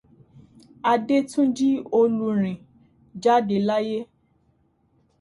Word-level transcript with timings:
Adétúnjí 0.91 1.69
Olúrìn 1.99 2.59
jáde 3.23 3.57
láyé. 3.67 3.99